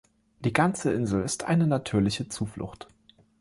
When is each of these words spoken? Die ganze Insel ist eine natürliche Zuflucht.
Die 0.39 0.51
ganze 0.51 0.91
Insel 0.91 1.21
ist 1.21 1.43
eine 1.43 1.67
natürliche 1.67 2.27
Zuflucht. 2.27 2.87